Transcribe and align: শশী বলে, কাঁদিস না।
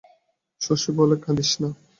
শশী 0.61 0.91
বলে, 0.97 1.15
কাঁদিস 1.23 1.51
না। 1.61 1.69